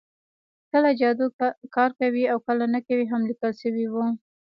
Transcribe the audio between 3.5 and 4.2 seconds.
شوي وو